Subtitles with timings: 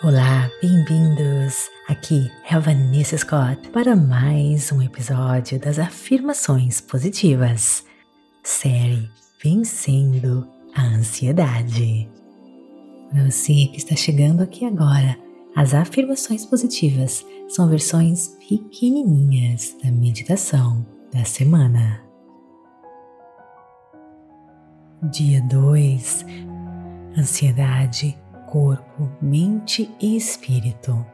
[0.00, 1.68] Olá, bem-vindos!
[1.88, 7.84] Aqui é a Vanessa Scott para mais um episódio das Afirmações Positivas.
[8.44, 9.10] Série
[9.42, 12.08] Vencendo a Ansiedade.
[13.10, 15.18] Para você que está chegando aqui agora,
[15.56, 22.00] as afirmações positivas são versões pequenininhas da meditação da semana.
[25.10, 26.24] Dia 2
[27.18, 28.16] Ansiedade
[28.50, 31.04] corpo, mente e espírito.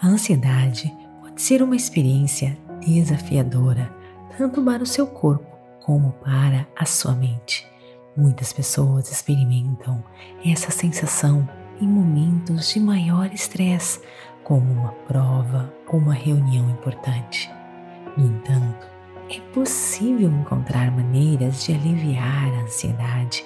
[0.00, 3.90] A ansiedade pode ser uma experiência desafiadora
[4.36, 5.46] tanto para o seu corpo
[5.82, 7.66] como para a sua mente.
[8.16, 10.02] Muitas pessoas experimentam
[10.44, 11.48] essa sensação
[11.80, 14.00] em momentos de maior estresse,
[14.42, 17.50] como uma prova ou uma reunião importante.
[18.16, 18.86] No entanto,
[19.28, 23.44] é possível encontrar maneiras de aliviar a ansiedade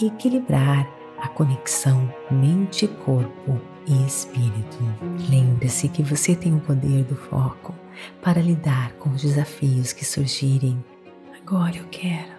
[0.00, 0.88] e equilibrar
[1.24, 4.78] a conexão mente, corpo e espírito.
[5.30, 7.74] Lembre-se que você tem o poder do foco
[8.22, 10.84] para lidar com os desafios que surgirem.
[11.40, 12.34] Agora eu quero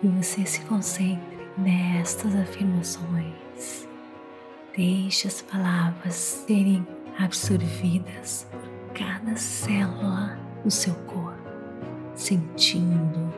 [0.00, 3.88] que você se concentre nestas afirmações.
[4.76, 6.86] Deixe as palavras serem
[7.18, 11.48] absorvidas por cada célula do seu corpo,
[12.14, 13.32] sentindo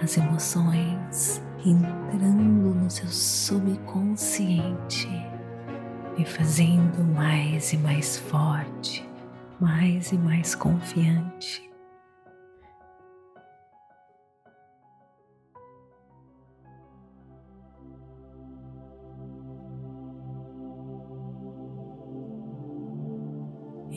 [0.00, 5.08] as emoções entrando no seu subconsciente
[6.16, 9.04] e fazendo mais e mais forte,
[9.60, 11.66] mais e mais confiante.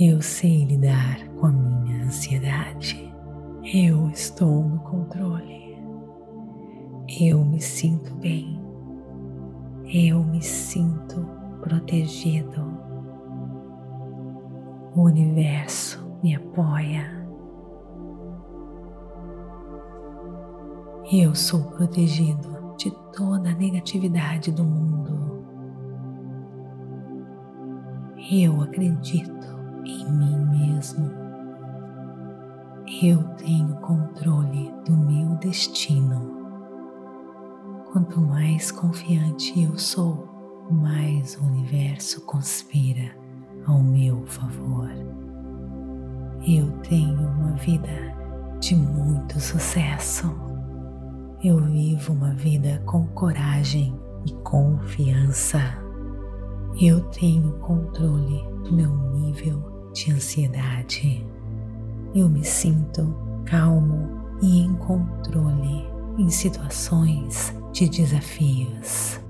[0.02, 3.14] Eu sei lidar com a minha ansiedade.
[3.66, 5.69] Eu estou no controle.
[7.18, 8.62] Eu me sinto bem,
[9.92, 11.26] eu me sinto
[11.60, 12.64] protegido.
[14.96, 17.28] O universo me apoia.
[21.12, 25.44] Eu sou protegido de toda a negatividade do mundo.
[28.32, 29.48] Eu acredito
[29.84, 31.10] em mim mesmo.
[33.02, 35.99] Eu tenho controle do meu destino.
[38.00, 40.26] Quanto mais confiante eu sou,
[40.72, 43.14] mais o universo conspira
[43.66, 44.90] ao meu favor.
[46.48, 48.16] Eu tenho uma vida
[48.62, 50.34] de muito sucesso.
[51.44, 53.94] Eu vivo uma vida com coragem
[54.26, 55.60] e confiança.
[56.80, 61.28] Eu tenho controle do meu nível de ansiedade.
[62.16, 64.08] Eu me sinto calmo
[64.42, 69.22] e em controle em situações de desafios.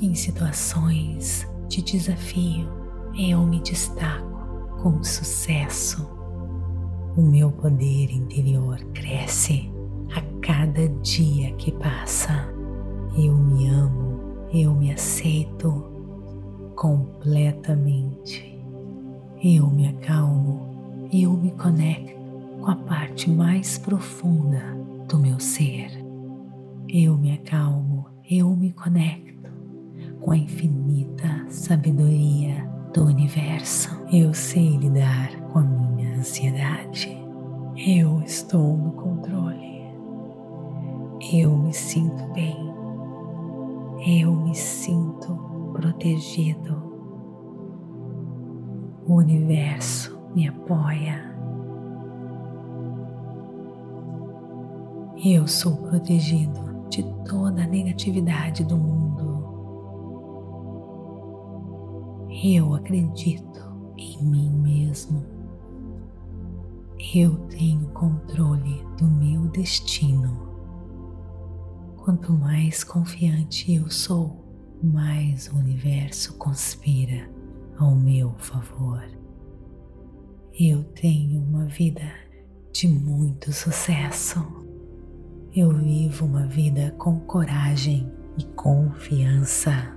[0.00, 2.68] Em situações de desafio,
[3.16, 6.04] eu me destaco com sucesso.
[7.16, 9.70] O meu poder interior cresce
[10.16, 12.52] a cada dia que passa.
[13.16, 15.70] Eu me amo, eu me aceito
[16.74, 18.60] completamente.
[19.40, 22.18] Eu me acalmo, eu me conecto
[22.60, 25.90] com a parte mais profunda do meu ser.
[26.88, 29.50] Eu me acalmo, eu me conecto
[30.20, 33.90] com a infinita sabedoria do universo.
[34.12, 37.16] Eu sei lidar com a minha ansiedade.
[37.76, 39.84] Eu estou no controle.
[41.32, 42.56] Eu me sinto bem.
[44.06, 45.34] Eu me sinto
[45.72, 46.82] protegido.
[49.06, 51.33] O universo me apoia.
[55.16, 59.44] Eu sou protegido de toda a negatividade do mundo.
[62.42, 63.60] Eu acredito
[63.96, 65.24] em mim mesmo.
[67.14, 70.48] Eu tenho controle do meu destino.
[71.96, 74.44] Quanto mais confiante eu sou,
[74.82, 77.30] mais o universo conspira
[77.78, 79.02] ao meu favor.
[80.52, 82.12] Eu tenho uma vida
[82.72, 84.63] de muito sucesso.
[85.56, 89.94] Eu vivo uma vida com coragem e confiança.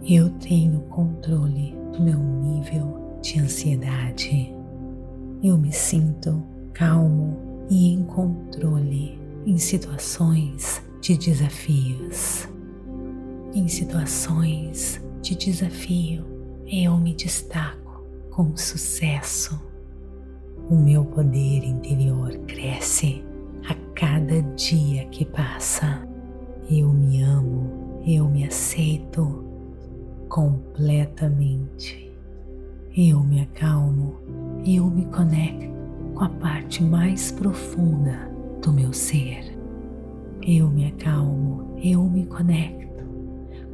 [0.00, 4.54] Eu tenho controle do meu nível de ansiedade.
[5.42, 6.40] Eu me sinto
[6.72, 12.48] calmo e em controle em situações de desafios.
[13.52, 16.24] Em situações de desafio,
[16.64, 19.60] eu me destaco com sucesso.
[20.68, 23.28] O meu poder interior cresce
[24.00, 26.02] cada dia que passa.
[26.70, 29.44] Eu me amo, eu me aceito
[30.26, 32.10] completamente.
[32.96, 34.16] Eu me acalmo,
[34.64, 35.70] eu me conecto
[36.14, 38.30] com a parte mais profunda
[38.62, 39.54] do meu ser.
[40.40, 43.04] Eu me acalmo, eu me conecto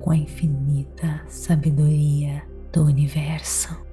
[0.01, 3.86] com a infinita sabedoria do universo.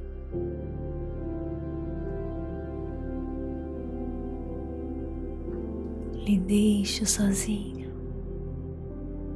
[6.25, 7.91] Lhe deixo sozinho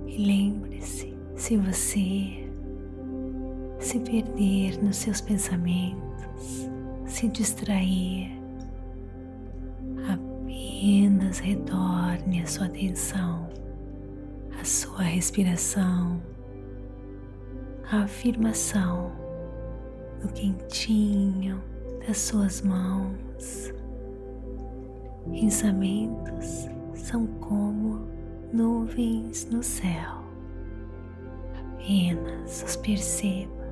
[0.07, 2.49] e lembre-se: se você
[3.77, 6.69] se perder nos seus pensamentos,
[7.05, 8.31] se distrair,
[10.07, 13.49] apenas retorne a sua atenção
[14.59, 16.21] à sua respiração,
[17.91, 19.11] à afirmação
[20.21, 21.61] do quentinho
[22.07, 23.73] das suas mãos.
[25.29, 28.07] Pensamentos são como
[28.51, 30.23] nuvens no céu.
[31.57, 33.67] Apenas os perceba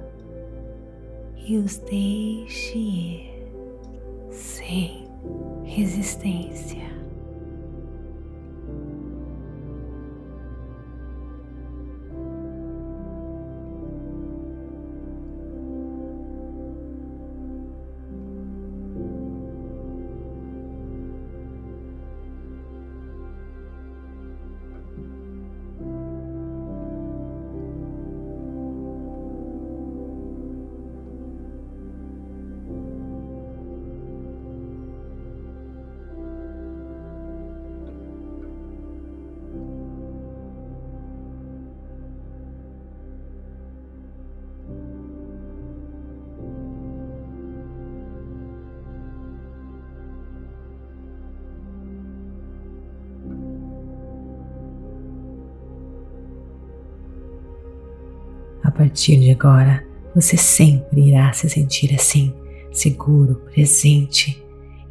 [1.35, 3.51] e os deixe ir
[4.31, 5.07] sem
[5.63, 6.84] resistência.
[58.75, 59.83] Partir de agora,
[60.13, 62.33] você sempre irá se sentir assim,
[62.71, 64.41] seguro, presente.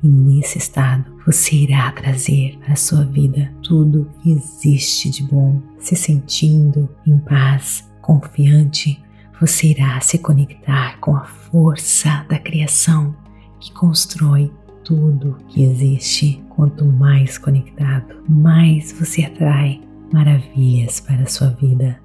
[0.03, 5.63] E nesse estado, você irá trazer para a sua vida tudo que existe de bom,
[5.79, 9.03] se sentindo em paz, confiante.
[9.41, 13.17] Você irá se conectar com a força da criação
[13.59, 14.53] que constrói
[14.85, 16.43] tudo que existe.
[16.51, 19.81] Quanto mais conectado, mais você atrai
[20.13, 22.04] maravilhas para a sua vida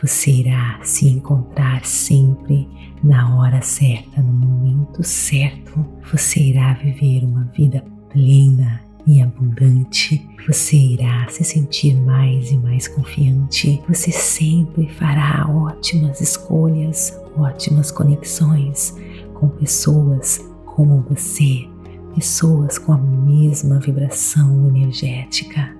[0.00, 2.68] você irá se encontrar sempre
[3.02, 5.84] na hora certa, no momento certo.
[6.10, 10.26] Você irá viver uma vida plena e abundante.
[10.46, 13.82] Você irá se sentir mais e mais confiante.
[13.88, 18.94] Você sempre fará ótimas escolhas, ótimas conexões
[19.34, 21.66] com pessoas como você,
[22.14, 25.74] pessoas com a mesma vibração energética.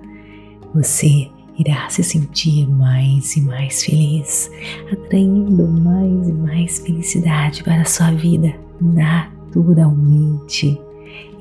[0.73, 4.49] Você irá se sentir mais e mais feliz,
[4.91, 10.79] atraindo mais e mais felicidade para a sua vida naturalmente.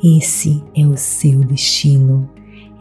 [0.03, 2.29] Esse é o seu destino.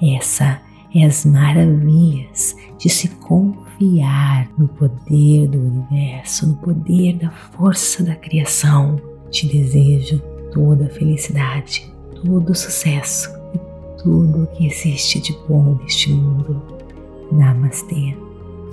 [0.01, 0.61] Essa
[0.93, 8.15] é as maravilhas de se confiar no poder do universo, no poder da força da
[8.15, 8.99] criação.
[9.29, 10.19] Te desejo
[10.51, 11.91] toda a felicidade,
[12.23, 16.76] todo o sucesso e tudo o que existe de bom neste mundo.
[17.37, 18.17] Namastê.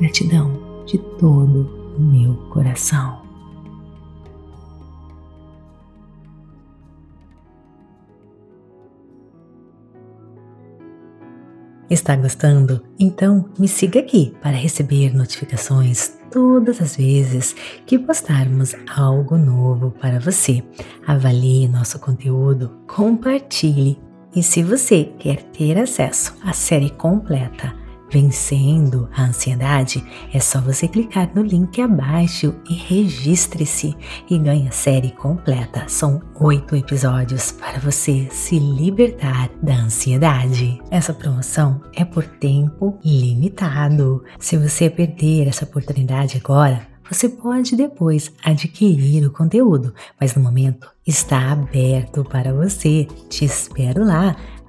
[0.01, 3.23] Gratidão de todo o meu coração.
[11.91, 12.83] Está gostando?
[12.99, 17.55] Então me siga aqui para receber notificações todas as vezes
[17.87, 20.65] que postarmos algo novo para você.
[21.07, 23.99] Avalie nosso conteúdo, compartilhe
[24.35, 27.84] e se você quer ter acesso à série completa
[28.15, 33.93] vencendo a ansiedade, é só você clicar no link abaixo e registre-se
[34.31, 35.89] e ganhe a série completa.
[35.89, 40.81] São oito episódios para você se libertar da ansiedade.
[40.93, 44.23] Essa promoção é por tempo limitado.
[44.39, 50.89] Se você perder essa oportunidade agora, você pode depois adquirir o conteúdo, mas no momento
[51.07, 53.07] está aberto para você.
[53.29, 54.37] Te espero lá